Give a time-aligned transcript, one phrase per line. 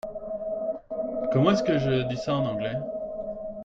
[1.31, 2.73] Comment est-ce que je dis ça en anglais?